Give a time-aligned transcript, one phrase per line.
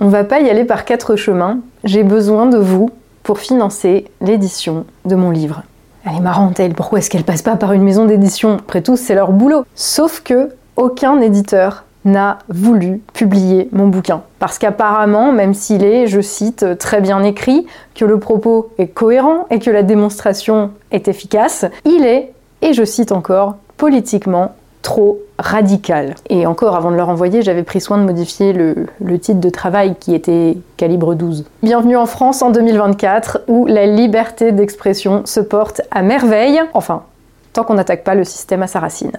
[0.00, 1.60] On va pas y aller par quatre chemins.
[1.84, 2.90] J'ai besoin de vous
[3.22, 5.62] pour financer l'édition de mon livre.
[6.04, 6.74] Elle est marrante, elle.
[6.74, 8.56] Pourquoi est-ce qu'elle passe pas par une maison d'édition?
[8.56, 9.64] Après tout, c'est leur boulot.
[9.76, 14.22] Sauf que aucun éditeur n'a voulu publier mon bouquin.
[14.40, 17.64] Parce qu'apparemment, même s'il est, je cite, très bien écrit,
[17.94, 22.32] que le propos est cohérent et que la démonstration est efficace, il est,
[22.62, 26.14] et je cite encore, politiquement trop radical.
[26.30, 28.86] Et encore, avant de leur envoyer, j'avais pris soin de modifier le,
[29.18, 31.44] titre de travail qui était calibre 12.
[31.64, 36.60] Bienvenue en France en 2024 où la liberté d'expression se porte à merveille.
[36.74, 37.02] Enfin,
[37.52, 39.12] tant qu'on n'attaque pas le système à sa racine.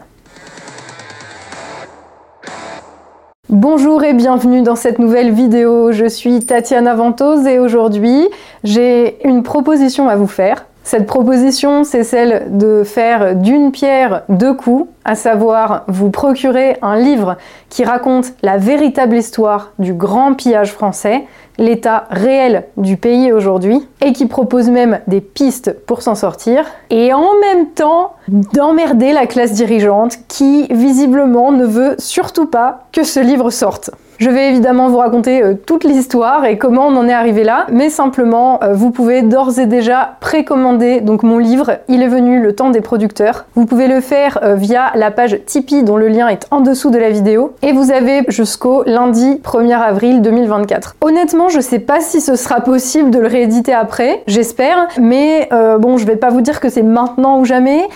[3.49, 5.91] Bonjour et bienvenue dans cette nouvelle vidéo.
[5.91, 8.27] Je suis Tatiana Ventose et aujourd'hui
[8.63, 10.65] j'ai une proposition à vous faire.
[10.85, 16.95] Cette proposition, c'est celle de faire d'une pierre deux coups, à savoir vous procurer un
[16.95, 17.38] livre
[17.70, 21.23] qui raconte la véritable histoire du grand pillage français,
[21.57, 27.12] l'état réel du pays aujourd'hui, et qui propose même des pistes pour s'en sortir, et
[27.13, 33.20] en même temps d'emmerder la classe dirigeante qui visiblement ne veut surtout pas que ce
[33.20, 33.90] livre sorte.
[34.18, 37.68] Je vais évidemment vous raconter euh, toute l'histoire et comment on en est arrivé là,
[37.70, 42.41] mais simplement euh, vous pouvez d'ores et déjà précommander donc mon livre Il est venu
[42.41, 43.46] le temps des producteurs.
[43.55, 46.91] Vous pouvez le faire euh, via la page Tipeee dont le lien est en dessous
[46.91, 50.96] de la vidéo et vous avez jusqu'au lundi 1er avril 2024.
[51.02, 55.49] Honnêtement, je sais pas si ce sera possible de le rééditer après, j'espère, mais
[55.80, 57.88] bon, je vais pas vous dire que c'est maintenant ou jamais.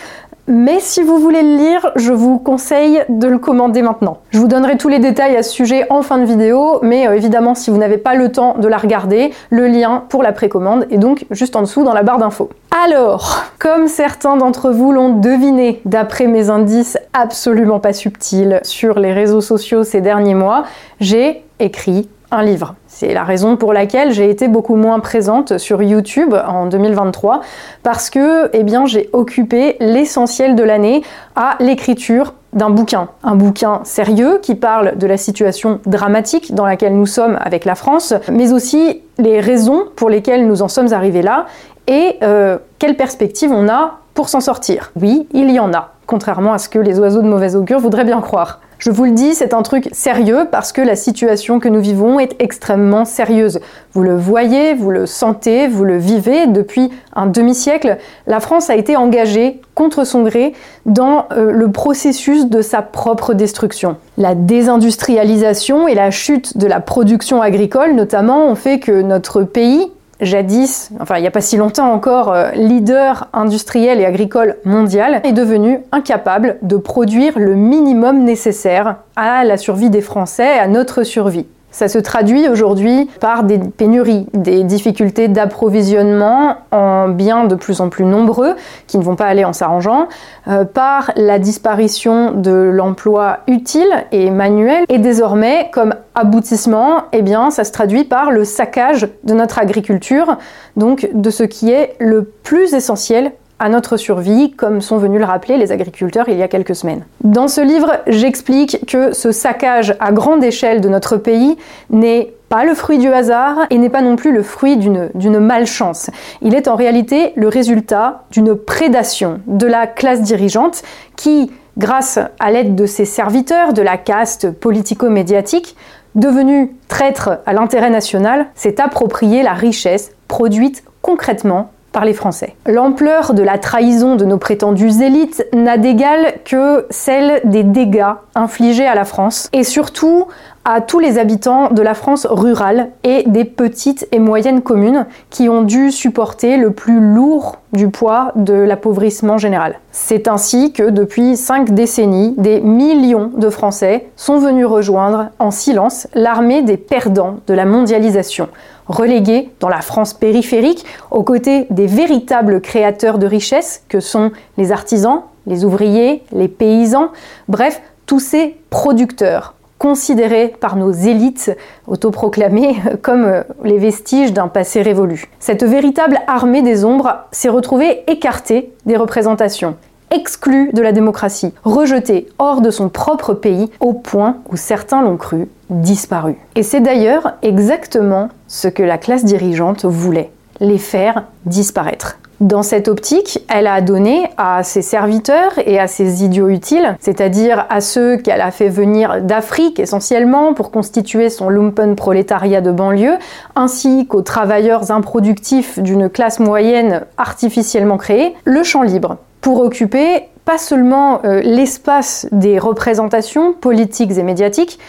[0.52, 4.18] Mais si vous voulez le lire, je vous conseille de le commander maintenant.
[4.32, 7.16] Je vous donnerai tous les détails à ce sujet en fin de vidéo, mais euh,
[7.16, 10.88] évidemment si vous n'avez pas le temps de la regarder, le lien pour la précommande
[10.90, 12.50] est donc juste en dessous dans la barre d'infos.
[12.84, 19.14] Alors, comme certains d'entre vous l'ont deviné, d'après mes indices absolument pas subtils sur les
[19.14, 20.64] réseaux sociaux ces derniers mois,
[21.00, 22.76] j'ai écrit un livre.
[22.88, 27.42] C'est la raison pour laquelle j'ai été beaucoup moins présente sur YouTube en 2023
[27.84, 31.04] parce que eh j'ai occupé l'essentiel de l'année
[31.36, 36.96] à l'écriture d'un bouquin, un bouquin sérieux qui parle de la situation dramatique dans laquelle
[36.96, 41.22] nous sommes avec la France, mais aussi les raisons pour lesquelles nous en sommes arrivés
[41.22, 41.46] là
[41.88, 44.92] et euh, quelles perspectives on a pour s'en sortir.
[45.00, 48.06] Oui, il y en a, contrairement à ce que les oiseaux de mauvaise augure voudraient
[48.06, 48.60] bien croire.
[48.80, 52.18] Je vous le dis, c'est un truc sérieux parce que la situation que nous vivons
[52.18, 53.60] est extrêmement sérieuse.
[53.92, 57.98] Vous le voyez, vous le sentez, vous le vivez depuis un demi-siècle.
[58.26, 60.54] La France a été engagée contre son gré
[60.86, 63.98] dans euh, le processus de sa propre destruction.
[64.18, 69.92] La désindustrialisation et la chute de la production agricole notamment ont fait que notre pays
[70.22, 75.22] jadis, enfin il n'y a pas si longtemps encore, euh, leader industriel et agricole mondial,
[75.24, 81.04] est devenu incapable de produire le minimum nécessaire à la survie des Français, à notre
[81.04, 81.48] survie.
[81.72, 87.90] Ça se traduit aujourd'hui par des pénuries, des difficultés d'approvisionnement en biens de plus en
[87.90, 88.56] plus nombreux
[88.88, 90.08] qui ne vont pas aller en s'arrangeant,
[90.48, 97.52] euh, par la disparition de l'emploi utile et manuel, et désormais, comme aboutissement, eh bien,
[97.52, 100.38] ça se traduit par le saccage de notre agriculture,
[100.76, 105.26] donc de ce qui est le plus essentiel à notre survie, comme sont venus le
[105.26, 107.06] rappeler les agriculteurs il y a quelques semaines.
[107.24, 111.58] Dans ce livre, j'explique que ce saccage à grande échelle de notre pays
[111.90, 116.10] n'est pas le fruit du hasard et n'est pas non plus le fruit d'une malchance.
[116.42, 120.82] Il est en réalité le résultat d'une prédation de la classe dirigeante
[121.16, 125.76] qui, grâce à l'aide de ses serviteurs, de la caste politico-médiatique,
[126.16, 131.72] devenue traître à l'intérêt national, s'est approprié la richesse produite concrètement
[132.06, 132.56] les Français.
[132.66, 138.88] L'ampleur de la trahison de nos prétendues élites n'a d'égal que celle des dégâts infligés
[138.88, 140.28] à la France et surtout
[140.66, 145.50] à tous les habitants de la France rurale et des petites et moyennes communes qui
[145.50, 149.80] ont dû supporter le plus lourd du poids de l'appauvrissement général.
[149.92, 156.08] C'est ainsi que depuis cinq décennies, des millions de Français sont venus rejoindre en silence
[156.14, 158.50] l'armée des perdants de la mondialisation
[158.90, 164.72] relégués dans la France périphérique, aux côtés des véritables créateurs de richesses que sont les
[164.72, 167.12] artisans, les ouvriers, les paysans,
[167.48, 171.56] bref, tous ces producteurs considérés par nos élites
[171.88, 175.30] autoproclamées comme les vestiges d'un passé révolu.
[175.40, 179.78] Cette véritable armée des ombres s'est retrouvée écartée des représentations
[180.12, 185.18] exclu de la démocratie, rejeté hors de son propre pays, au point où certains l'ont
[185.18, 186.36] cru disparu.
[186.56, 192.18] Et c'est d'ailleurs exactement ce que la classe dirigeante voulait, les faire disparaître.
[192.40, 197.66] Dans cette optique, elle a donné à ses serviteurs et à ses idiots utiles, c'est-à-dire
[197.70, 203.18] à ceux qu'elle a fait venir d'Afrique essentiellement pour constituer son lumpen prolétariat de banlieue,
[203.58, 210.58] ainsi qu'aux travailleurs improductifs d'une classe moyenne artificiellement créée, le champ libre, pour occuper pas
[210.58, 214.80] seulement euh, l'espace des représentations politiques et médiatiques,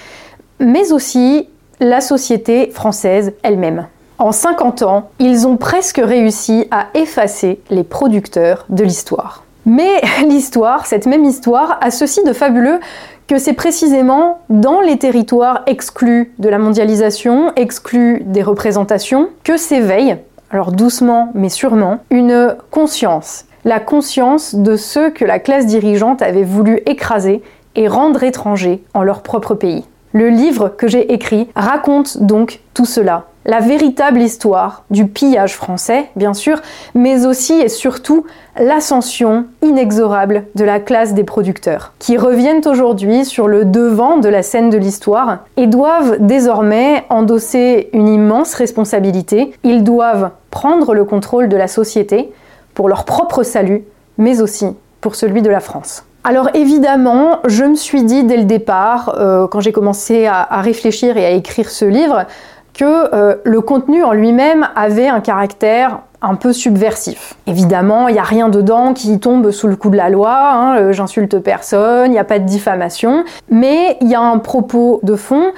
[0.59, 1.49] mais aussi
[1.81, 3.87] la société française elle-même.
[4.19, 9.45] En 50 ans, ils ont presque réussi à effacer les producteurs de l'histoire.
[9.67, 12.81] Mais l'histoire, cette même histoire, a ceci de fabuleux
[13.29, 20.17] que c'est précisément dans les territoires exclus de la mondialisation, exclus des représentations, que s'éveille,
[20.51, 23.45] alors doucement mais sûrement, une conscience.
[23.65, 27.43] La conscience de ceux que la classe dirigeante avait voulu écraser
[27.77, 29.85] et rendre étrangers en leur propre pays.
[30.13, 36.07] Le livre que j'ai écrit raconte donc tout cela, la véritable histoire du pillage français,
[36.17, 36.61] bien sûr,
[36.95, 38.25] mais aussi et surtout
[38.59, 44.43] l'ascension inexorable de la classe des producteurs, qui reviennent aujourd'hui sur le devant de la
[44.43, 49.53] scène de l'histoire et doivent désormais endosser une immense responsabilité.
[49.65, 52.33] Ils doivent prendre le contrôle de la société
[52.75, 53.85] pour leur propre salut,
[54.19, 56.05] mais aussi pour celui de la France.
[56.23, 61.17] Alors évidemment, je me suis dit dès le départ, euh, quand j'ai commencé à, réfléchir
[61.17, 62.27] et à écrire ce livre,
[62.75, 67.35] que euh, le contenu en lui-même avait un caractère un peu subversif.
[67.47, 70.77] Évidemment, il n'y a rien dedans qui tombe sous le coup de la loi, hein,
[70.77, 75.01] euh, j'insulte personne, il n'y a pas de diffamation, mais il y a un propos
[75.03, 75.53] de fond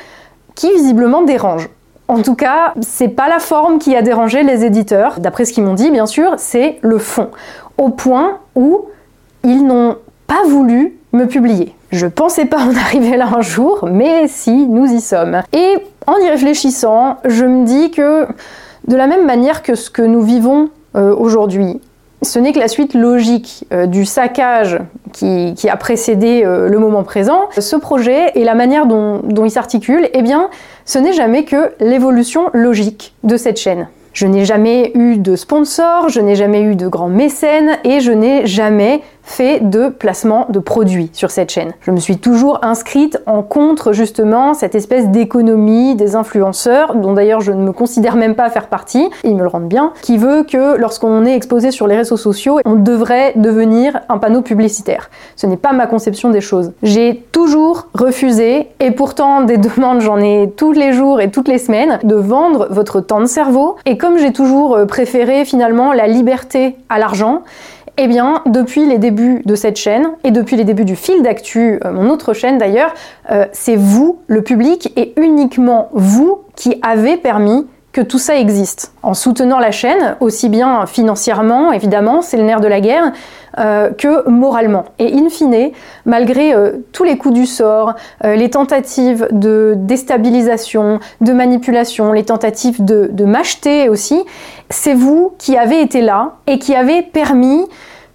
[0.55, 1.69] qui visiblement dérange.
[2.13, 5.65] En tout cas, c'est pas la forme qui a dérangé les éditeurs, d'après ce qu'ils
[5.65, 7.31] m'ont dit bien sûr, c'est le fond.
[7.79, 8.85] Au point où
[9.45, 11.75] ils n'ont pas voulu me publier.
[11.91, 15.41] Je pensais pas en arriver là un jour, mais si, nous y sommes.
[15.55, 18.27] Et en y réfléchissant, je me dis que
[18.89, 21.81] de la même manière que ce que nous vivons euh, aujourd'hui,
[22.23, 24.79] ce n'est que la suite logique euh, du saccage
[25.13, 27.49] qui, a précédé euh, le moment présent.
[27.59, 30.23] Ce projet et la manière dont, il s'articule, eh
[30.85, 33.89] ce n'est jamais que l'évolution logique de cette chaîne.
[34.13, 38.13] Je n'ai jamais eu de sponsor, je n'ai jamais eu de grands mécènes et je
[38.13, 41.73] n'ai jamais fait de placement de produits sur cette chaîne.
[41.81, 47.41] Je me suis toujours inscrite en contre justement cette espèce d'économie des influenceurs, dont d'ailleurs
[47.41, 50.45] je ne me considère même pas faire partie, ils me le rendent bien, qui veut
[50.45, 55.11] que lorsqu'on est exposé sur les réseaux sociaux, on devrait devenir un panneau publicitaire.
[55.37, 56.73] Ce n'est pas ma conception des choses.
[56.83, 61.59] J'ai toujours refusé, et pourtant des demandes j'en ai tous les jours et toutes les
[61.59, 63.77] semaines, de vendre votre temps de cerveau.
[63.87, 67.43] Et comme j'ai toujours euh, préféré finalement la liberté à l'argent,
[67.99, 71.79] eh bien, depuis les débuts de cette chaîne et depuis les débuts du fil d'actu,
[71.85, 72.95] euh, mon autre chaîne d'ailleurs,
[73.31, 78.95] euh, c'est vous, le public, et uniquement vous qui avez permis que tout ça existe.
[79.03, 83.13] En soutenant la chaîne, aussi bien financièrement, évidemment, c'est le nerf de la guerre,
[83.59, 84.85] euh, que moralement.
[84.99, 85.71] Et in fine,
[86.07, 86.55] malgré
[86.93, 87.95] tous les coups du sort,
[88.25, 94.23] les tentatives de déstabilisation, de manipulation, les tentatives de, de m'acheter aussi,
[94.71, 97.67] c'est vous qui avez été là et qui avez permis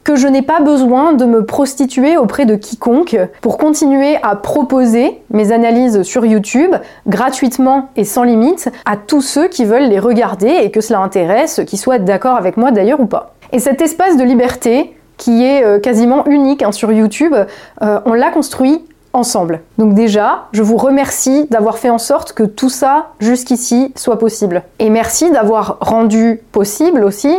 [0.07, 5.19] que je n'ai pas besoin de me prostituer auprès de quiconque pour continuer à proposer
[5.31, 6.73] mes analyses sur YouTube
[7.07, 11.59] gratuitement et sans limite à tous ceux qui veulent les regarder et que cela intéresse,
[11.67, 13.33] qui soient d'accord avec moi d'ailleurs ou pas.
[13.51, 17.33] Et cet espace de liberté, qui est euh, quasiment unique hein, sur YouTube,
[17.81, 19.61] euh, on l'a construit ensemble.
[19.77, 24.63] Donc déjà, je vous remercie d'avoir fait en sorte que tout ça jusqu'ici soit possible.
[24.79, 27.35] Et merci d'avoir rendu possible aussi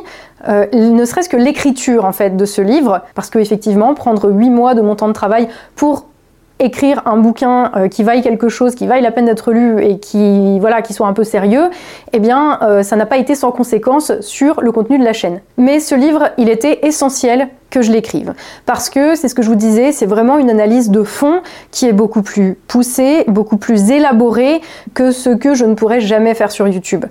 [0.49, 4.51] euh, ne serait-ce que l'écriture en fait de ce livre, parce que effectivement, prendre huit
[4.51, 6.07] mois de mon temps de travail pour
[6.59, 9.99] écrire un bouquin euh, qui vaille quelque chose, qui vaille la peine d'être lu et
[9.99, 11.71] qui voilà, qui soit un peu sérieux,
[12.13, 15.41] eh bien, euh, ça n'a pas été sans conséquence sur le contenu de la chaîne.
[15.57, 18.35] Mais ce livre, il était essentiel que je l'écrive
[18.67, 21.87] parce que c'est ce que je vous disais, c'est vraiment une analyse de fond qui
[21.87, 24.61] est beaucoup plus poussée, beaucoup plus élaborée
[24.95, 27.05] que ce que je ne pourrais jamais faire sur YouTube.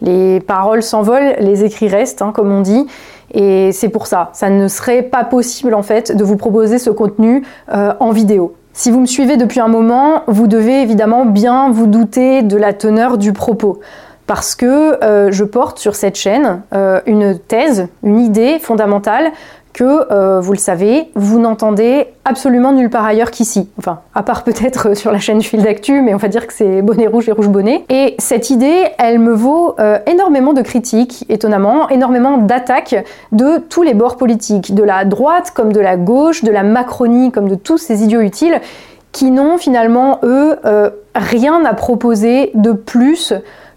[0.00, 2.86] Les paroles s'envolent, les écrits restent, hein, comme on dit.
[3.32, 6.90] Et c'est pour ça, ça ne serait pas possible en fait de vous proposer ce
[6.90, 7.42] contenu
[7.72, 8.54] euh, en vidéo.
[8.76, 12.72] Si vous me suivez depuis un moment, vous devez évidemment bien vous douter de la
[12.72, 13.78] teneur du propos.
[14.26, 19.30] Parce que euh, je porte sur cette chaîne euh, une thèse, une idée fondamentale
[19.74, 23.68] que, euh, vous le savez, vous n'entendez absolument nulle part ailleurs qu'ici.
[23.76, 26.80] Enfin, à part peut-être sur la chaîne Fil d'Actu, mais on va dire que c'est
[26.80, 27.84] bonnet rouge et rouge bonnet.
[27.90, 33.82] Et cette idée, elle me vaut euh, énormément de critiques, étonnamment, énormément d'attaques de tous
[33.82, 37.56] les bords politiques, de la droite comme de la gauche, de la Macronie comme de
[37.56, 38.60] tous ces idiots utiles,
[39.10, 43.32] qui n'ont finalement, eux, euh, rien à proposer de plus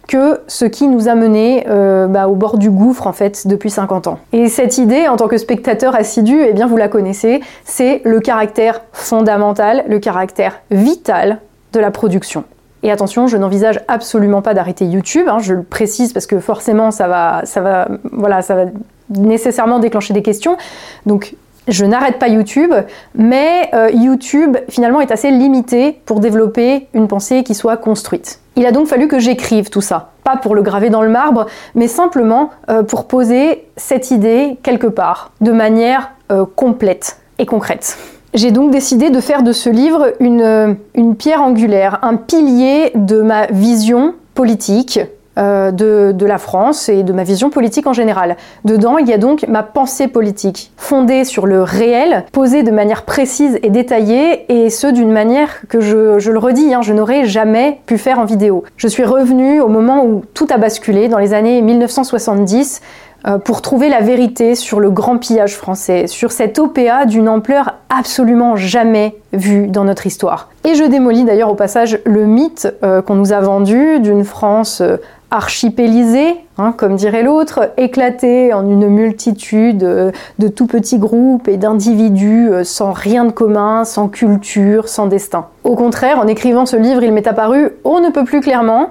[0.08, 3.70] que ce qui nous a menés euh, bah, au bord du gouffre en fait depuis
[3.70, 4.20] 50 ans.
[4.32, 8.20] Et cette idée, en tant que spectateur assidu, eh bien vous la connaissez, c'est le
[8.20, 11.40] caractère fondamental, le caractère vital
[11.74, 12.46] de la production.
[12.84, 16.92] Et attention, je n'envisage absolument pas d'arrêter YouTube, hein, je le précise parce que forcément
[16.92, 18.66] ça va, ça va, voilà, ça va
[19.10, 20.58] nécessairement déclencher des questions.
[21.06, 21.36] Donc
[21.68, 22.74] je n'arrête pas YouTube,
[23.16, 28.40] mais euh, YouTube finalement est assez limité pour développer une pensée qui soit construite.
[28.56, 31.46] Il a donc fallu que j'écrive tout ça, pas pour le graver dans le marbre,
[31.76, 37.98] mais simplement euh, pour poser cette idée quelque part, de manière euh, complète et concrète.
[38.34, 43.48] J'ai donc décidé de faire de ce livre une pierre angulaire, un pilier de ma
[43.48, 45.00] vision politique,
[45.38, 48.38] euh, de, la France et de ma vision politique en général.
[48.66, 53.04] Dedans, il y a donc ma pensée politique, fondée sur le réel, posée de manière
[53.04, 57.80] précise et détaillée, et ce d'une manière que je, le redis, hein, je n'aurais jamais
[57.86, 58.64] pu faire en vidéo.
[58.76, 62.82] Je suis revenue au moment où tout a basculé, dans les années 1970,
[63.28, 67.76] euh, pour trouver la vérité sur le grand pillage français, sur cette OPA d'une ampleur
[67.90, 70.50] absolument jamais vue dans notre histoire.
[70.66, 74.82] Et je démolis d'ailleurs au passage le mythe euh, qu'on nous a vendu d'une France
[75.30, 81.58] archipélisé, hein, comme dirait l'autre, éclaté en une multitude euh, de tout petits groupes et
[81.58, 85.48] d'individus euh, sans rien de commun, sans culture, sans destin.
[85.64, 88.90] Au contraire, en écrivant ce livre, il m'est apparu, on ne peut plus clairement,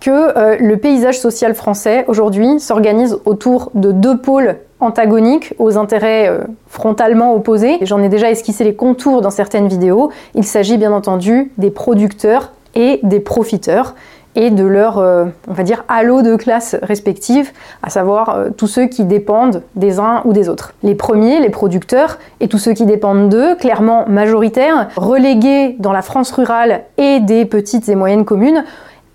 [0.00, 6.30] que euh, le paysage social français aujourd'hui s'organise autour de deux pôles antagoniques aux intérêts
[6.66, 7.78] frontalement opposés.
[7.82, 10.10] J'en ai déjà esquissé les contours dans certaines vidéos.
[10.34, 13.94] Il s'agit bien entendu des producteurs et des profiteurs
[14.36, 18.66] et de leur, euh, on va dire, halo de classe respective, à savoir euh, tous
[18.66, 20.74] ceux qui dépendent des uns ou des autres.
[20.82, 26.02] Les premiers, les producteurs, et tous ceux qui dépendent d'eux, clairement majoritaires, relégués dans la
[26.02, 28.64] France rurale et des petites et moyennes communes,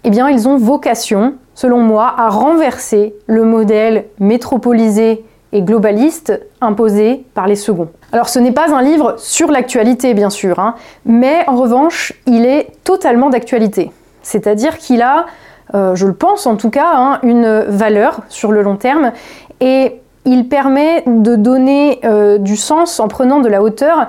[0.04, 7.26] eh bien, ils ont vocation, selon moi, à renverser le modèle métropolisé et globaliste imposé
[7.34, 7.90] par les seconds.
[8.12, 12.46] Alors ce n'est pas un livre sur l'actualité bien sûr, hein, mais en revanche il
[12.46, 13.92] est totalement d'actualité.
[14.22, 15.26] C'est-à-dire qu'il a,
[15.74, 19.12] euh, je le pense en tout cas, hein, une valeur sur le long terme
[19.62, 24.08] et il permet de donner euh, du sens en prenant de la hauteur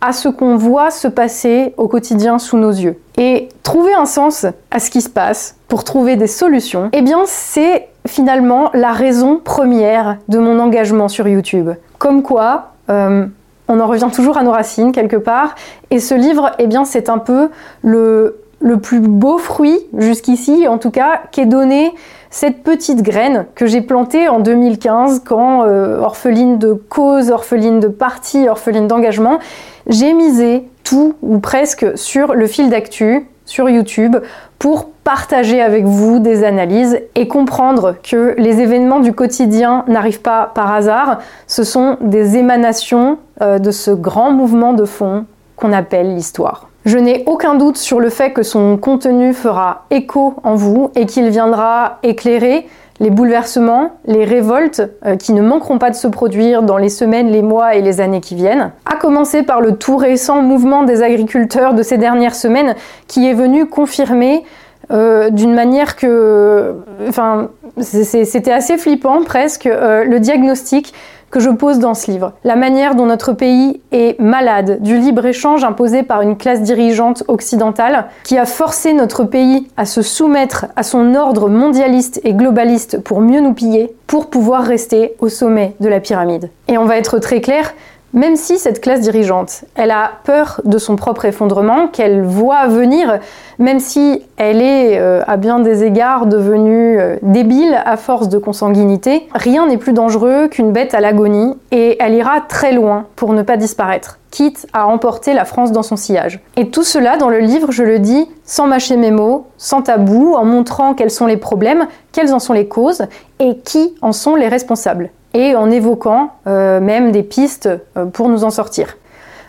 [0.00, 2.98] à ce qu'on voit se passer au quotidien sous nos yeux.
[3.16, 7.20] Et trouver un sens à ce qui se passe pour trouver des solutions, eh bien
[7.26, 11.70] c'est finalement la raison première de mon engagement sur YouTube.
[11.98, 13.26] Comme quoi, euh,
[13.68, 15.54] on en revient toujours à nos racines quelque part,
[15.92, 17.50] et ce livre, eh bien c'est un peu
[17.82, 21.92] le le plus beau fruit jusqu'ici, en tout cas, qu'est donné
[22.30, 27.88] cette petite graine que j'ai plantée en 2015 quand, euh, orpheline de cause, orpheline de
[27.88, 29.38] parti, orpheline d'engagement,
[29.86, 34.16] j'ai misé tout ou presque sur le fil d'actu, sur YouTube,
[34.58, 40.52] pour partager avec vous des analyses et comprendre que les événements du quotidien n'arrivent pas
[40.54, 45.26] par hasard, ce sont des émanations euh, de ce grand mouvement de fond
[45.56, 46.71] qu'on appelle l'histoire.
[46.84, 51.06] Je n'ai aucun doute sur le fait que son contenu fera écho en vous et
[51.06, 52.66] qu'il viendra éclairer
[52.98, 57.28] les bouleversements, les révoltes euh, qui ne manqueront pas de se produire dans les semaines,
[57.28, 58.72] les mois et les années qui viennent.
[58.84, 62.74] À commencer par le tout récent mouvement des agriculteurs de ces dernières semaines
[63.06, 64.44] qui est venu confirmer
[64.90, 66.76] euh, d'une manière que,
[67.08, 70.92] enfin, c'était assez flippant presque, euh, le diagnostic
[71.32, 72.34] que je pose dans ce livre.
[72.44, 78.06] La manière dont notre pays est malade du libre-échange imposé par une classe dirigeante occidentale
[78.22, 83.22] qui a forcé notre pays à se soumettre à son ordre mondialiste et globaliste pour
[83.22, 86.50] mieux nous piller, pour pouvoir rester au sommet de la pyramide.
[86.68, 87.72] Et on va être très clair,
[88.12, 93.18] même si cette classe dirigeante, elle a peur de son propre effondrement, qu'elle voit venir,
[93.58, 98.38] même si elle est euh, à bien des égards devenue euh, débile à force de
[98.38, 103.32] consanguinité, rien n'est plus dangereux qu'une bête à l'agonie et elle ira très loin pour
[103.32, 106.40] ne pas disparaître, quitte à emporter la France dans son sillage.
[106.56, 110.34] Et tout cela dans le livre, je le dis, sans mâcher mes mots, sans tabou,
[110.34, 113.04] en montrant quels sont les problèmes, quelles en sont les causes
[113.40, 118.28] et qui en sont les responsables et en évoquant euh, même des pistes euh, pour
[118.28, 118.96] nous en sortir.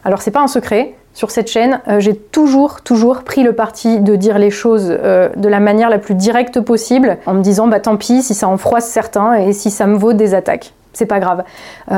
[0.06, 4.00] Alors c'est pas un secret, sur cette chaîne, euh, j'ai toujours, toujours pris le parti
[4.00, 7.80] de dire les choses de la manière la plus directe possible, en me disant bah
[7.80, 10.74] tant pis si ça en froisse certains et si ça me vaut des attaques.
[10.96, 11.44] C'est pas grave.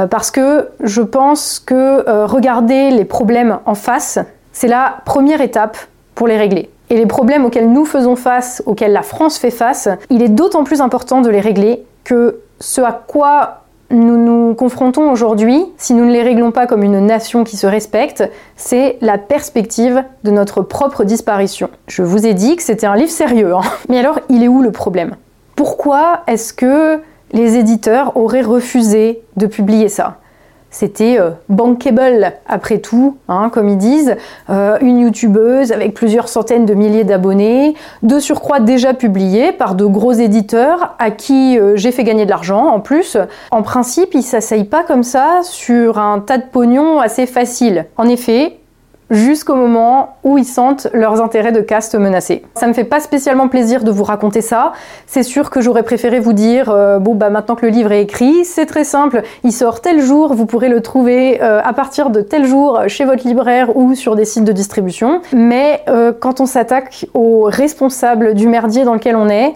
[0.09, 4.19] parce que je pense que regarder les problèmes en face,
[4.53, 5.77] c'est la première étape
[6.13, 6.69] pour les régler.
[6.89, 10.63] Et les problèmes auxquels nous faisons face, auxquels la France fait face, il est d'autant
[10.63, 13.64] plus important de les régler que ce à quoi
[13.95, 17.67] nous nous confrontons aujourd'hui, si nous ne les réglons pas comme une nation qui se
[17.67, 18.23] respecte,
[18.55, 21.69] c'est la perspective de notre propre disparition.
[21.87, 23.61] Je vous ai dit que c'était un livre sérieux, hein.
[23.89, 25.15] mais alors il est où le problème?
[25.55, 30.17] Pourquoi est-ce que les éditeurs auraient refusé de publier ça?
[30.75, 34.17] C'était euh, bankable après tout, hein, comme ils disent,
[34.49, 39.85] euh, une youtubeuse avec plusieurs centaines de milliers d'abonnés, de surcroît déjà publiée par de
[39.85, 43.15] gros éditeurs à qui euh, j'ai fait gagner de l'argent en plus.
[43.51, 47.85] En principe, ils s'asseyent pas comme ça sur un tas de pognon assez facile.
[47.95, 48.57] En effet,
[49.09, 52.43] jusqu'au moment où ils sentent leurs intérêts de caste menacés.
[52.55, 54.73] Ça me fait pas spécialement plaisir de vous raconter ça.
[55.05, 58.01] C'est sûr que j'aurais préféré vous dire euh, bon bah maintenant que le livre est
[58.01, 62.09] écrit, c'est très simple, il sort tel jour, vous pourrez le trouver euh, à partir
[62.09, 65.21] de tel jour chez votre libraire ou sur des sites de distribution.
[65.33, 69.53] Mais euh, quand on s'attaque aux responsables du merdier dans lequel on est,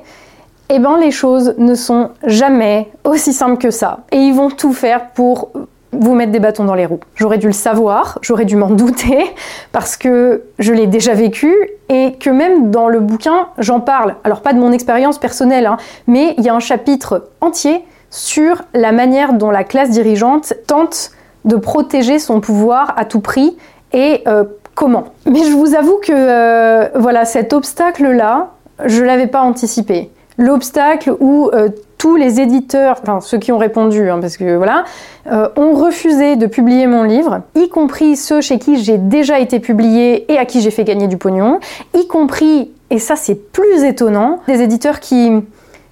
[0.69, 3.99] eh ben les choses ne sont jamais aussi simples que ça.
[4.11, 5.49] Et ils vont tout faire pour
[5.91, 6.99] vous mettre des bâtons dans les roues.
[7.15, 9.33] J'aurais dû le savoir, j'aurais dû m'en douter,
[9.71, 11.53] parce que je l'ai déjà vécu
[11.89, 14.15] et que même dans le bouquin, j'en parle.
[14.23, 15.77] Alors pas de mon expérience personnelle, hein,
[16.07, 21.11] mais il y a un chapitre entier sur la manière dont la classe dirigeante tente
[21.45, 23.57] de protéger son pouvoir à tout prix
[23.93, 24.43] et euh,
[24.75, 25.05] comment.
[25.25, 28.49] Mais je vous avoue que euh, voilà, cet obstacle-là,
[28.85, 30.11] je l'avais pas anticipé.
[30.37, 34.85] L'obstacle où euh, tous les éditeurs, enfin ceux qui ont répondu, hein, parce que voilà,
[35.27, 39.59] euh, ont refusé de publier mon livre, y compris ceux chez qui j'ai déjà été
[39.59, 41.59] publié et à qui j'ai fait gagner du pognon,
[41.93, 45.29] y compris, et ça c'est plus étonnant, des éditeurs qui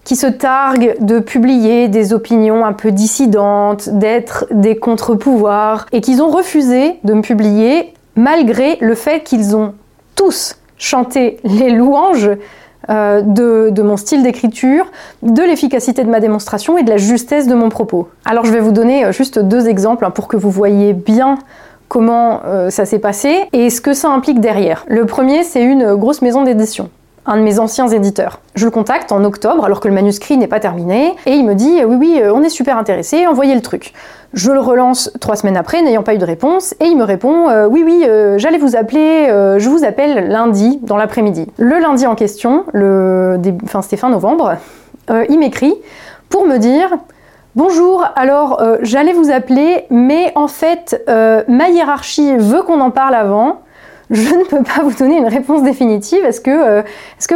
[0.06, 6.22] qui se targuent de publier des opinions un peu dissidentes, d'être des contre-pouvoirs, et qu'ils
[6.22, 9.74] ont refusé de me publier malgré le fait qu'ils ont
[10.16, 12.30] tous chanté les louanges
[12.90, 14.86] euh, de, mon style d'écriture,
[15.22, 18.08] de l'efficacité de ma démonstration et de la justesse de mon propos.
[18.26, 21.38] Alors je vais vous donner euh, juste deux exemples hein, pour que vous voyez bien
[21.90, 24.86] comment euh, ça s'est passé et ce que ça implique derrière.
[24.88, 26.90] Le premier, c'est une grosse maison d'édition
[27.28, 28.40] un de mes anciens éditeurs.
[28.56, 31.54] Je le contacte en octobre alors que le manuscrit n'est pas terminé et il me
[31.54, 33.94] dit oui oui on est super intéressé, envoyez le truc.
[34.34, 37.50] Je le relance trois semaines après, n'ayant pas eu de réponse, et il me répond
[37.50, 41.48] euh, Oui, oui, euh, j'allais vous appeler, euh, je vous appelle lundi dans l'après-midi.
[41.58, 44.58] Le lundi en question, c'était fin novembre,
[45.30, 45.74] il m'écrit
[46.30, 46.98] pour me dire
[47.56, 51.04] Bonjour, alors j'allais vous appeler, mais en fait,
[51.48, 53.62] ma hiérarchie veut qu'on en parle avant
[54.10, 56.24] je ne peux pas vous donner une réponse définitive.
[56.24, 56.82] Est-ce que, euh,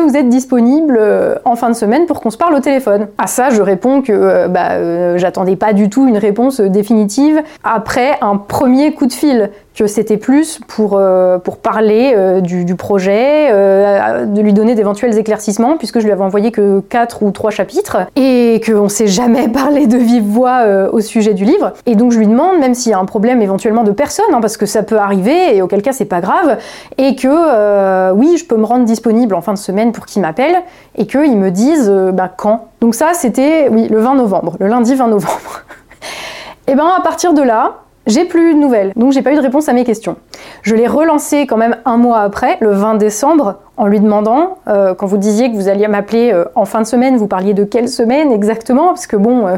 [0.01, 3.07] vous êtes disponible euh, en fin de semaine pour qu'on se parle au téléphone?
[3.17, 8.17] À ça, je réponds que euh, bah, j'attendais pas du tout une réponse définitive après
[8.21, 14.25] un premier coup de fil que c'était plus pour, euh, parler euh, du, projet, euh,
[14.25, 17.97] de lui donner d'éventuels éclaircissements, puisque je lui avais envoyé que 4 ou 3 chapitres,
[18.15, 21.73] et qu'on ne s'est jamais parlé de vive voix au sujet du livre.
[21.86, 24.41] Et donc je lui demande, même s'il y a un problème éventuellement de personne, hein,
[24.41, 26.57] parce que ça peut arriver, et auquel cas c'est pas grave,
[26.97, 30.57] et que oui, je peux me rendre disponible en fin de semaine pour qu'il m'appelle,
[30.97, 32.67] et qu'ils me disent bah, quand.
[32.81, 35.63] Donc ça, c'était oui, le 20 novembre, le lundi 20 novembre.
[36.67, 39.41] et ben à partir de là, j'ai plus de nouvelles, donc j'ai pas eu de
[39.41, 40.15] réponse à mes questions.
[40.63, 44.95] Je l'ai relancé quand même un mois après, le 20 décembre, en lui demandant, euh,
[44.95, 47.63] quand vous disiez que vous alliez m'appeler euh, en fin de semaine, vous parliez de
[47.63, 48.87] quelle semaine exactement?
[48.87, 49.57] Parce que bon, euh,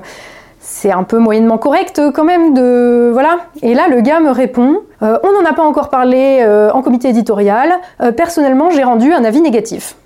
[0.60, 3.12] c'est un peu moyennement correct quand même de...
[3.14, 3.38] Voilà.
[3.62, 6.42] Et là, le gars me répond, on n'en a pas encore parlé
[6.74, 7.74] en comité éditorial,
[8.16, 9.98] personnellement j'ai rendu un avis négatif.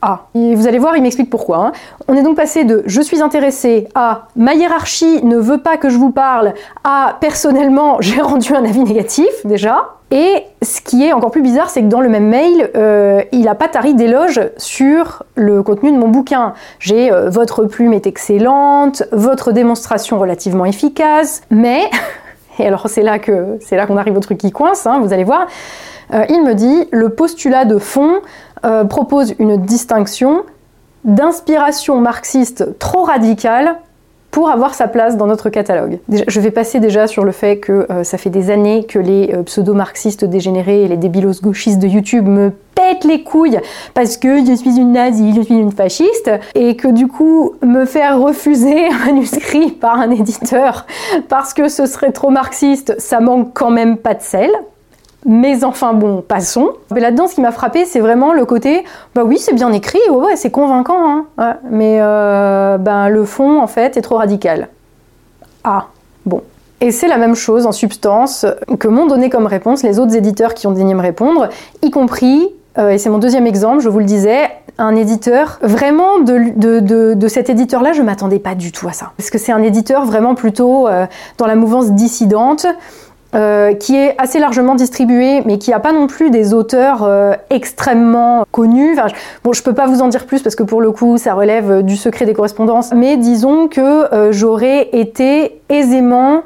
[0.00, 1.58] Ah, et vous allez voir, il m'explique pourquoi.
[1.58, 1.72] Hein.
[2.06, 5.88] On est donc passé de je suis intéressé à ma hiérarchie ne veut pas que
[5.88, 9.94] je vous parle à personnellement j'ai rendu un avis négatif déjà.
[10.10, 13.42] Et ce qui est encore plus bizarre, c'est que dans le même mail, euh, il
[13.42, 16.54] n'a pas tari d'éloge sur le contenu de mon bouquin.
[16.78, 21.90] J'ai euh, votre plume est excellente, votre démonstration relativement efficace, mais
[22.58, 25.12] et alors c'est là que c'est là qu'on arrive au truc qui coince, hein, vous
[25.12, 25.46] allez voir.
[26.14, 28.20] Euh, il me dit le postulat de fond
[28.64, 30.44] euh, propose une distinction
[31.04, 33.76] d'inspiration marxiste trop radicale
[34.30, 36.00] pour avoir sa place dans notre catalogue.
[36.08, 39.34] je vais passer déjà sur le fait que euh, ça fait des années que les
[39.46, 43.58] pseudo-marxistes dégénérés et les débilos gauchistes de YouTube me pètent les couilles
[43.94, 47.86] parce que je suis une nazie, je suis une fasciste, et que du coup, me
[47.86, 50.86] faire refuser un manuscrit par un éditeur
[51.28, 54.50] parce que ce serait trop marxiste, ça manque quand même pas de sel.
[55.26, 56.70] Mais enfin bon, passons.
[56.92, 60.00] Mais là-dedans, ce qui m'a frappé, c'est vraiment le côté, bah oui, c'est bien écrit,
[60.10, 61.56] ouais, c'est convaincant, hein.
[61.70, 64.68] mais euh, ben, le fond, en fait, est trop radical.
[65.64, 65.86] Ah,
[66.24, 66.42] bon.
[66.80, 68.46] Et c'est la même chose en substance
[68.78, 71.48] que m'ont donné comme réponse les autres éditeurs qui ont daigné me répondre,
[71.82, 75.58] y compris, euh, et c'est mon deuxième exemple, je vous le disais, un éditeur.
[75.62, 79.12] Vraiment, de, cet éditeur-là, je m'attendais pas du tout à ça.
[79.16, 82.66] Parce que c'est un éditeur vraiment plutôt euh, dans la mouvance dissidente
[83.34, 87.34] euh, qui est assez largement distribué, mais qui n'a pas non plus des auteurs euh,
[87.50, 88.94] extrêmement connus.
[88.98, 89.14] Enfin,
[89.44, 91.82] bon, je peux pas vous en dire plus parce que pour le coup, ça relève
[91.82, 92.92] du secret des correspondances.
[92.94, 96.42] Mais disons que euh, j'aurais été aisément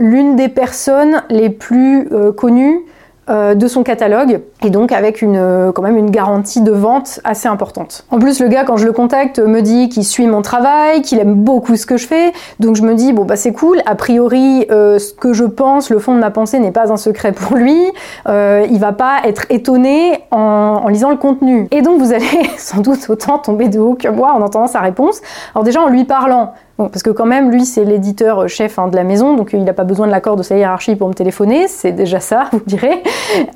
[0.00, 2.80] l'une des personnes les plus connues euh,
[3.28, 7.48] de son catalogue et donc avec une, euh, quand même une garantie de vente assez
[7.48, 8.04] importante.
[8.10, 11.18] En plus, le gars, quand je le contacte, me dit qu'il suit mon travail, qu'il
[11.18, 13.94] aime beaucoup ce que je fais, donc je me dis, bon bah c'est cool, a
[13.94, 17.32] priori, euh, ce que je pense, le fond de ma pensée n'est pas un secret
[17.32, 17.78] pour lui,
[18.26, 21.68] il va pas être étonné en, en lisant le contenu.
[21.70, 22.24] Et donc vous allez
[22.58, 25.20] sans doute autant tomber de haut que moi en entendant sa réponse.
[25.54, 26.54] Alors déjà en lui parlant,
[26.88, 29.72] parce que quand même, lui, c'est l'éditeur chef hein, de la maison, donc il n'a
[29.72, 33.02] pas besoin de l'accord de sa hiérarchie pour me téléphoner, c'est déjà ça, vous direz.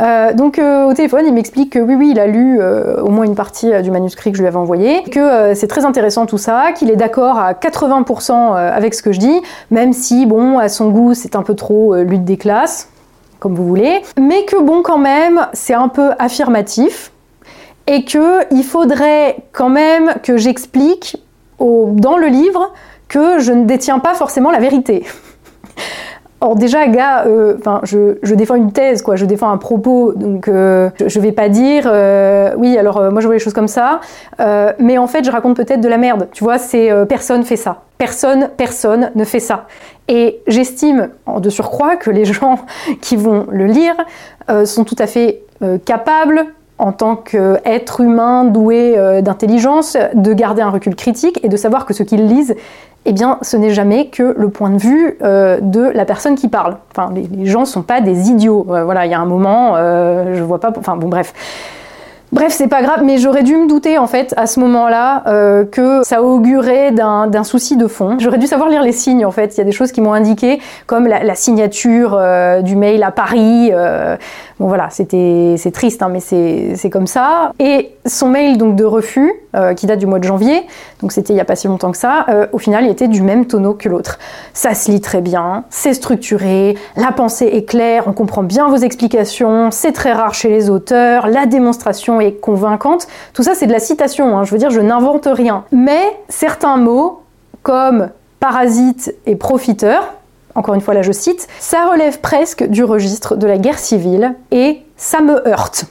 [0.00, 3.08] Euh, donc euh, au téléphone, il m'explique que oui, oui, il a lu euh, au
[3.08, 6.38] moins une partie du manuscrit que je lui avais envoyé, que c'est très intéressant tout
[6.38, 10.68] ça, qu'il est d'accord à 80% avec ce que je dis, même si, bon, à
[10.68, 12.88] son goût, c'est un peu trop lutte des classes,
[13.40, 17.12] comme vous voulez, mais que bon, quand même, c'est un peu affirmatif,
[17.86, 21.18] et qu'il faudrait quand même que j'explique
[21.60, 22.72] dans le livre
[23.14, 25.04] que je ne détiens pas forcément la vérité.
[26.40, 29.14] Or déjà, gars, euh, je, défends une thèse, quoi.
[29.14, 33.26] Je défends un propos, donc euh, je, vais pas dire, euh, oui, alors moi je
[33.26, 34.00] vois les choses comme ça,
[34.80, 36.28] mais en fait, je raconte peut-être de la merde.
[36.32, 37.82] Tu vois, c'est personne fait ça.
[37.98, 39.66] Personne, personne ne fait ça.
[40.08, 42.58] Et j'estime, de surcroît, que les gens
[43.00, 43.94] qui vont le lire
[44.66, 45.44] sont tout à fait
[45.84, 46.44] capables
[46.76, 51.94] en tant qu'être humain doué d'intelligence, de garder un recul critique et de savoir que
[51.94, 52.54] ce qu'ils lisent
[53.06, 56.48] eh bien, ce n'est jamais que le point de vue euh, de la personne qui
[56.48, 56.78] parle.
[56.90, 58.66] Enfin, les, gens sont pas des idiots.
[58.70, 60.72] Euh, voilà, il y a un moment, euh, je vois pas.
[60.76, 61.34] Enfin, bon, bref.
[62.34, 65.64] Bref, c'est pas grave, mais j'aurais dû me douter en fait à ce moment-là euh,
[65.64, 68.16] que ça augurait d'un souci de fond.
[68.18, 69.54] J'aurais dû savoir lire les signes en fait.
[69.54, 73.12] Il y a des choses qui m'ont indiqué, comme la, signature euh, du mail à
[73.12, 73.70] Paris.
[73.72, 74.16] Euh,
[74.58, 77.52] bon voilà, c'était c'est triste, hein, mais c'est comme ça.
[77.60, 79.32] Et son mail donc de refus,
[79.76, 80.66] qui date du mois de janvier,
[81.00, 82.26] donc c'était il y a pas si longtemps que ça.
[82.52, 84.18] au final, il était du même tonneau que l'autre.
[84.52, 88.76] Ça se lit très bien, c'est structuré, la pensée est claire, on comprend bien vos
[88.76, 93.06] explications, c'est très rare chez les auteurs, la démonstration est convaincante.
[93.32, 94.38] Tout ça, c'est de la citation.
[94.38, 94.44] Hein.
[94.44, 95.64] Je veux dire, je n'invente rien.
[95.72, 97.22] Mais certains mots,
[97.62, 98.10] comme
[98.40, 100.14] parasite et profiteur,
[100.54, 104.34] encore une fois là je cite, ça relève presque du registre de la guerre civile
[104.50, 105.86] et ça me heurte.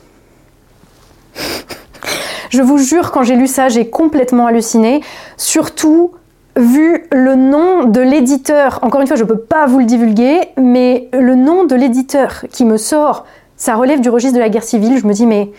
[2.49, 5.01] je vous jure, quand j'ai lu ça, j'ai complètement halluciné.
[5.37, 6.11] Surtout
[6.55, 10.41] vu le nom de l'éditeur, encore une fois, je ne peux pas vous le divulguer,
[10.57, 13.25] mais le nom de l'éditeur qui me sort,
[13.57, 15.51] ça relève du registre de la guerre civile, je me dis, mais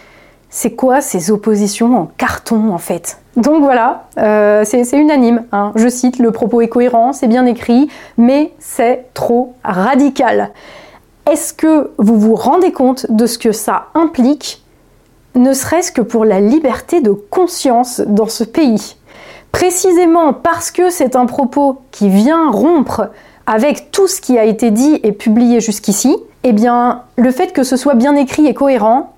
[0.57, 3.19] c'est quoi ces oppositions en carton en fait?
[3.37, 5.43] Donc voilà, euh, c'est unanime.
[5.51, 5.73] Hein.
[5.75, 7.89] Je cite, le propos est cohérent, c'est bien écrit,
[8.19, 10.53] mais c'est trop radical.
[11.29, 14.63] Est-ce que vous vous rendez compte de ce que ça implique,
[15.35, 18.97] ne serait-ce que pour la liberté de conscience dans ce pays?
[19.51, 23.11] Précisément parce que c'est un propos qui vient rompre
[23.47, 27.65] avec tout ce qui a été dit et publié jusqu'ici, eh bien, le fait que
[27.65, 29.14] ce soit bien écrit et cohérent,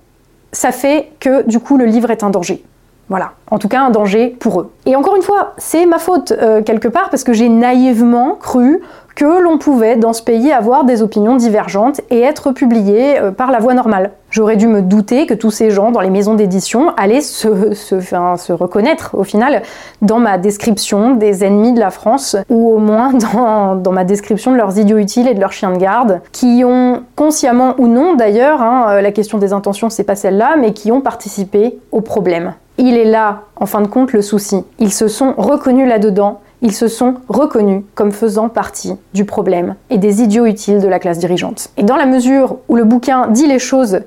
[0.52, 2.64] ça fait que du coup le livre est un danger.
[3.08, 4.72] Voilà, en tout cas un danger pour eux.
[4.84, 8.80] Et encore une fois, c'est ma faute euh, quelque part parce que j'ai naïvement cru
[9.16, 13.50] que l'on pouvait dans ce pays avoir des opinions divergentes et être publié euh, par
[13.50, 14.12] la voie normale.
[14.30, 18.52] J'aurais dû me douter que tous ces gens dans les maisons d'édition allaient se, se,
[18.52, 19.62] reconnaître au final
[20.02, 24.52] dans ma description des ennemis de la France ou au moins dans, dans ma description
[24.52, 28.14] de leurs idiots utiles et de leurs chiens de garde qui ont consciemment ou non
[28.16, 32.02] d'ailleurs, hein, euh, la question des intentions c'est pas celle-là, mais qui ont participé au
[32.02, 32.52] problème.
[32.78, 34.62] Il est là, en fin de compte, le souci.
[34.78, 39.98] Ils se sont reconnus là-dedans ils se sont reconnus comme faisant partie du problème et
[39.98, 41.68] des idiots utiles de la classe dirigeante.
[41.76, 44.00] Et dans la mesure où le bouquin dit les choses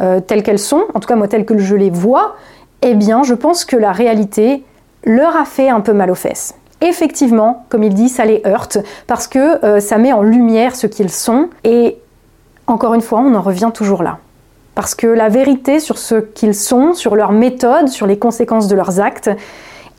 [0.00, 2.36] euh, telles qu'elles sont, en tout cas moi telles que je les vois,
[2.82, 4.64] eh bien je pense que la réalité
[5.04, 6.54] leur a fait un peu mal aux fesses.
[6.80, 10.86] Effectivement, comme il dit, ça les heurte parce que euh, ça met en lumière ce
[10.86, 11.98] qu'ils sont et
[12.66, 14.18] encore une fois, on en revient toujours là.
[14.74, 18.74] Parce que la vérité sur ce qu'ils sont, sur leurs méthodes, sur les conséquences de
[18.74, 19.30] leurs actes,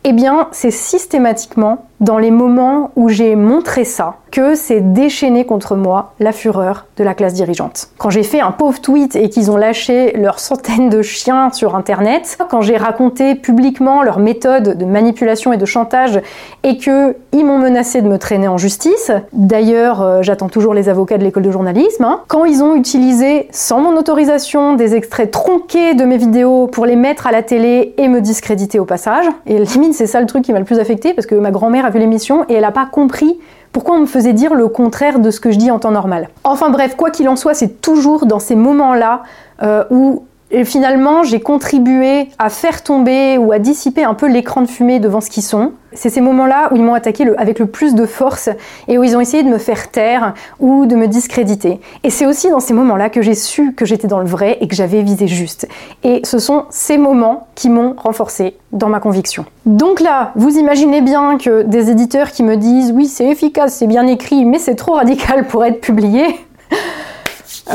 [0.04, 5.78] eh bien, c'est systématiquement dans les moments où j'ai montré ça que c'est déchaîné contre
[5.78, 7.88] moi la fureur de la classe dirigeante.
[7.98, 11.74] Quand j'ai fait un pauvre tweet et qu'ils ont lâché leurs centaines de chiens sur
[11.74, 16.20] internet, quand j'ai raconté publiquement leurs méthodes de manipulation et de chantage
[16.64, 20.90] et que ils m'ont menacé de me traîner en justice, d'ailleurs euh, j'attends toujours les
[20.90, 25.32] avocats de l'école de journalisme, hein, quand ils ont utilisé sans mon autorisation des extraits
[25.32, 29.26] tronqués de mes vidéos pour les mettre à la télé et me discréditer au passage,
[29.46, 31.85] et limite c'est ça le truc qui m'a le plus affecté parce que ma grand-mère
[31.90, 33.38] vu l'émission et elle n'a pas compris
[33.72, 36.30] pourquoi on me faisait dire le contraire de ce que je dis en temps normal.
[36.46, 39.24] Enfin bref, quoi qu'il en soit, c'est toujours dans ces moments-là
[39.64, 40.26] euh, où
[40.58, 45.02] et finalement, j'ai contribué à faire tomber ou à dissiper un peu l'écran de fumée
[45.02, 45.74] devant ce qu'ils sont.
[45.92, 48.48] C'est ces moments-là où ils m'ont attaqué avec le plus de force
[48.88, 51.82] et où ils ont essayé de me faire taire ou de me discréditer.
[52.06, 54.70] Et c'est aussi dans ces moments-là que j'ai su que j'étais dans le vrai et
[54.70, 55.68] que j'avais visé juste.
[56.06, 59.44] Et ce sont ces moments qui m'ont renforcé dans ma conviction.
[59.66, 63.88] Donc là, vous imaginez bien que des éditeurs qui me disent oui, c'est efficace, c'est
[63.88, 66.24] bien écrit, mais c'est trop radical pour être publié.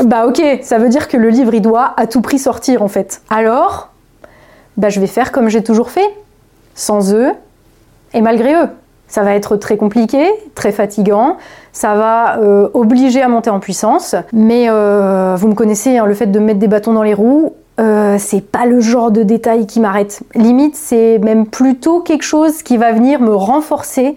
[0.05, 2.87] Bah ok, ça veut dire que le livre il doit à tout prix sortir en
[2.87, 3.21] fait.
[3.29, 3.89] Alors,
[4.77, 6.09] bah je vais faire comme j'ai toujours fait,
[6.75, 7.31] sans eux
[8.13, 8.69] et malgré eux.
[9.07, 11.35] Ça va être très compliqué, très fatigant,
[11.73, 16.13] ça va euh, obliger à monter en puissance, mais euh, vous me connaissez, hein, le
[16.13, 17.51] fait de mettre des bâtons dans les roues,
[17.81, 20.21] euh, c'est pas le genre de détail qui m'arrête.
[20.33, 24.15] Limite, c'est même plutôt quelque chose qui va venir me renforcer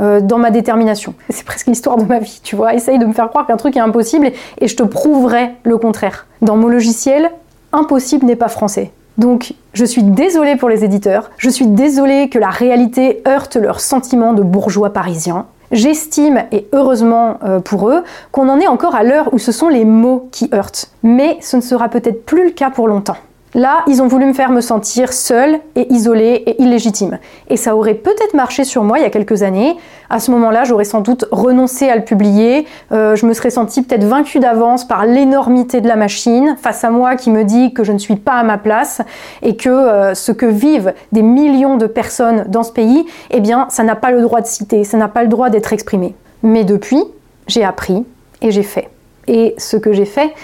[0.00, 1.14] euh, dans ma détermination.
[1.30, 2.74] C'est presque l'histoire de ma vie, tu vois.
[2.74, 6.26] Essaye de me faire croire qu'un truc est impossible et je te prouverai le contraire.
[6.42, 7.30] Dans mon logiciel,
[7.72, 8.92] impossible n'est pas français.
[9.16, 13.80] Donc, je suis désolée pour les éditeurs, je suis désolée que la réalité heurte leurs
[13.80, 15.46] sentiments de bourgeois parisiens.
[15.72, 19.68] J'estime, et heureusement euh, pour eux, qu'on en est encore à l'heure où ce sont
[19.68, 20.90] les mots qui heurtent.
[21.02, 23.18] Mais ce ne sera peut-être plus le cas pour longtemps.
[23.54, 27.18] Là, ils ont voulu me faire me sentir seule et isolée et illégitime.
[27.48, 29.76] Et ça aurait peut-être marché sur moi il y a quelques années.
[30.10, 32.66] À ce moment-là, j'aurais sans doute renoncé à le publier.
[32.92, 36.90] Euh, je me serais sentie peut-être vaincue d'avance par l'énormité de la machine face à
[36.90, 39.00] moi qui me dit que je ne suis pas à ma place
[39.42, 43.66] et que euh, ce que vivent des millions de personnes dans ce pays, eh bien,
[43.70, 46.14] ça n'a pas le droit de citer, ça n'a pas le droit d'être exprimé.
[46.42, 47.02] Mais depuis,
[47.46, 48.04] j'ai appris
[48.42, 48.90] et j'ai fait.
[49.26, 50.34] Et ce que j'ai fait,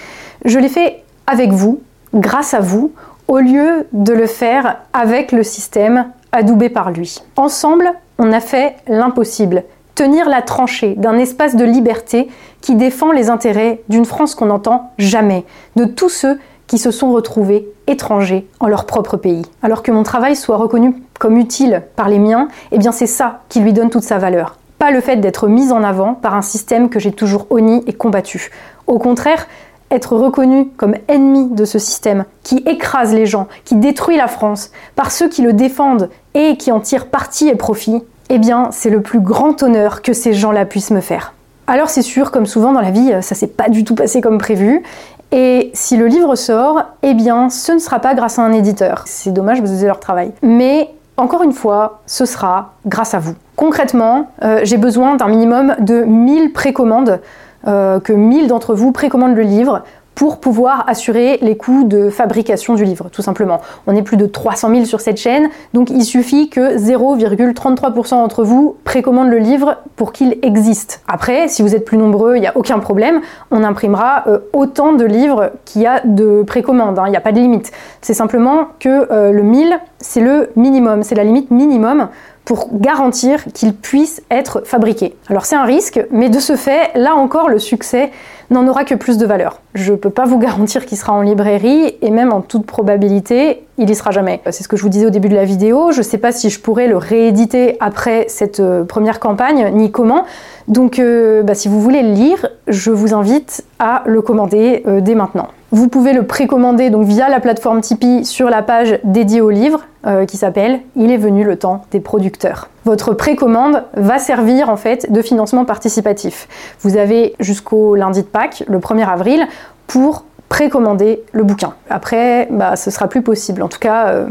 [0.43, 1.81] je l'ai fait avec vous,
[2.15, 2.91] grâce à vous,
[3.27, 7.21] au lieu de le faire avec le système adoubé par lui.
[7.35, 9.63] Ensemble, on a fait l'impossible,
[9.95, 12.29] tenir la tranchée d'un espace de liberté
[12.61, 17.11] qui défend les intérêts d'une France qu'on n'entend jamais, de tous ceux qui se sont
[17.11, 19.43] retrouvés étrangers en leur propre pays.
[19.61, 23.41] Alors que mon travail soit reconnu comme utile par les miens, eh bien c'est ça
[23.49, 24.57] qui lui donne toute sa valeur.
[24.79, 27.93] Pas le fait d'être mis en avant par un système que j'ai toujours honni et
[27.93, 28.49] combattu.
[28.87, 29.47] Au contraire,
[29.91, 34.71] être reconnu comme ennemi de ce système qui écrase les gens, qui détruit la France,
[34.95, 38.89] par ceux qui le défendent et qui en tirent parti et profit, eh bien, c'est
[38.89, 41.33] le plus grand honneur que ces gens-là puissent me faire.
[41.67, 44.37] Alors c'est sûr, comme souvent dans la vie, ça s'est pas du tout passé comme
[44.37, 44.83] prévu.
[45.31, 49.03] Et si le livre sort, eh bien, ce ne sera pas grâce à un éditeur.
[49.05, 50.31] C'est dommage, vous avez leur travail.
[50.43, 53.35] Mais encore une fois, ce sera grâce à vous.
[53.55, 57.19] Concrètement, euh, j'ai besoin d'un minimum de 1000 précommandes
[57.67, 59.83] euh, que 1000 d'entre vous précommandent le livre
[60.15, 63.59] pour pouvoir assurer les coûts de fabrication du livre, tout simplement.
[63.85, 68.43] On est plus de 300 000 sur cette chaîne, donc il suffit que 0,33% d'entre
[68.43, 71.03] vous précommandent le livre pour qu'il existe.
[71.07, 73.19] Après, si vous êtes plus nombreux, il n'y a aucun problème,
[73.51, 77.03] on imprimera euh, autant de livres qu'il y a de précommandes, hein.
[77.07, 77.71] il n'y a pas de limite.
[78.01, 82.07] C'est simplement que euh, le 1000, c'est le minimum, c'est la limite minimum
[82.45, 85.15] pour garantir qu'il puisse être fabriqué.
[85.29, 88.11] Alors c'est un risque, mais de ce fait, là encore, le succès
[88.51, 89.61] n'en aura que plus de valeur.
[89.73, 93.63] Je ne peux pas vous garantir qu'il sera en librairie, et même en toute probabilité,
[93.77, 94.41] il y sera jamais.
[94.51, 96.31] C'est ce que je vous disais au début de la vidéo, je ne sais pas
[96.31, 100.23] si je pourrais le rééditer après cette euh, première campagne, ni comment.
[100.67, 105.01] Donc euh, bah, si vous voulez le lire, je vous invite à le commander euh,
[105.01, 105.47] dès maintenant.
[105.75, 109.83] Vous pouvez le précommander donc via la plateforme Tipeee sur la page dédiée au livre
[110.07, 112.69] euh, qui s'appelle Il est venu le temps des producteurs.
[112.85, 116.47] Votre précommande va servir en fait de financement participatif.
[116.79, 119.45] Vous avez jusqu'au lundi de Pâques, le 1er avril,
[119.85, 121.73] pour précommander le bouquin.
[121.89, 123.61] Après, bah, ce sera plus possible.
[123.61, 124.27] En tout cas, euh,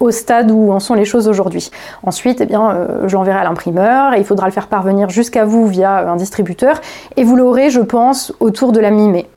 [0.00, 1.70] au stade où en sont les choses aujourd'hui.
[2.04, 5.44] Ensuite, eh bien, euh, je l'enverrai à l'imprimeur et il faudra le faire parvenir jusqu'à
[5.44, 6.80] vous via un distributeur
[7.18, 9.28] et vous l'aurez, je pense, autour de la mi-mai.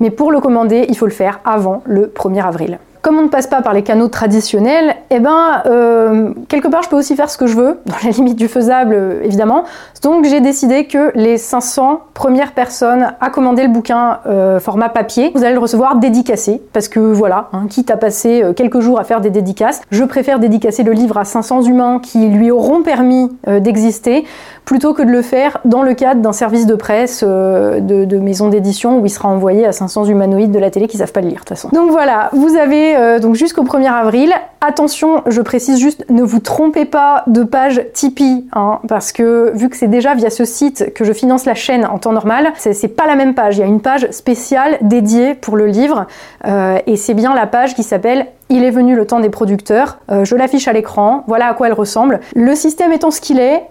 [0.00, 2.78] Mais pour le commander, il faut le faire avant le 1er avril.
[3.02, 6.90] Comme on ne passe pas par les canaux traditionnels, eh ben, euh, quelque part, je
[6.90, 9.64] peux aussi faire ce que je veux, dans la limite du faisable, euh, évidemment.
[10.02, 15.32] Donc, j'ai décidé que les 500 premières personnes à commander le bouquin euh, format papier,
[15.34, 19.04] vous allez le recevoir dédicacé, parce que voilà, hein, quitte à passer quelques jours à
[19.04, 23.30] faire des dédicaces, je préfère dédicacer le livre à 500 humains qui lui auront permis
[23.46, 24.24] d'exister,
[24.64, 28.98] plutôt que de le faire dans le cadre d'un service de presse de, maison d'édition
[28.98, 31.36] où il sera envoyé à 500 humanoïdes de la télé qui savent pas le lire
[31.36, 31.68] de toute façon.
[31.72, 34.32] Donc voilà, vous avez euh, donc jusqu'au 1er avril.
[34.60, 39.68] Attention, je précise juste, ne vous trompez pas de page Tipeee, hein, parce que vu
[39.70, 42.88] que c'est déjà via ce site que je finance la chaîne en temps normal, c'est
[42.88, 43.56] pas la même page.
[43.56, 46.06] Il y a une page spéciale dédiée pour le livre,
[46.46, 49.98] euh, et c'est bien la page qui s'appelle il est venu le temps des producteurs.
[50.10, 52.20] Euh, je l'affiche à l'écran, voilà à quoi elle ressemble.
[52.34, 53.62] Le système étant ce qu'il est,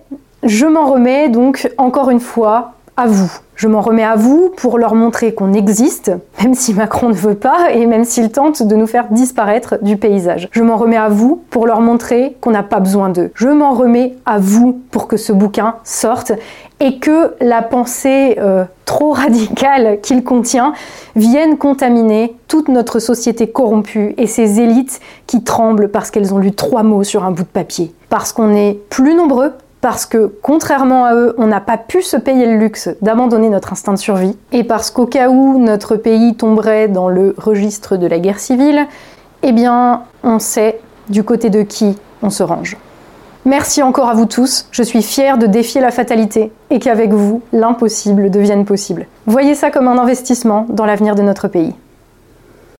[0.43, 3.31] Je m'en remets donc encore une fois à vous.
[3.55, 6.11] Je m'en remets à vous pour leur montrer qu'on existe,
[6.43, 9.95] même si Macron ne veut pas et même s'il tente de nous faire disparaître du
[9.95, 10.49] paysage.
[10.51, 13.31] Je m'en remets à vous pour leur montrer qu'on n'a pas besoin d'eux.
[13.35, 16.33] Je m'en remets à vous pour que ce bouquin sorte
[16.81, 20.73] et que la pensée euh, trop radicale qu'il contient
[21.15, 26.51] vienne contaminer toute notre société corrompue et ces élites qui tremblent parce qu'elles ont lu
[26.51, 27.93] trois mots sur un bout de papier.
[28.09, 32.17] Parce qu'on est plus nombreux, parce que, contrairement à eux, on n'a pas pu se
[32.17, 36.35] payer le luxe d'abandonner notre instinct de survie, et parce qu'au cas où notre pays
[36.35, 38.87] tomberait dans le registre de la guerre civile,
[39.43, 42.77] eh bien, on sait du côté de qui on se range.
[43.45, 47.41] Merci encore à vous tous, je suis fière de défier la fatalité et qu'avec vous,
[47.53, 49.07] l'impossible devienne possible.
[49.27, 51.73] Voyez ça comme un investissement dans l'avenir de notre pays.